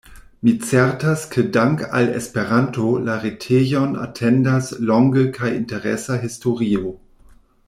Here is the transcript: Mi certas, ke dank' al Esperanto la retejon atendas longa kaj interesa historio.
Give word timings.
Mi 0.43 0.53
certas, 0.59 1.25
ke 1.33 1.43
dank' 1.57 1.83
al 1.99 2.09
Esperanto 2.21 2.87
la 3.09 3.19
retejon 3.27 3.95
atendas 4.07 4.73
longa 4.93 5.29
kaj 5.37 5.55
interesa 5.63 6.23
historio. 6.29 6.97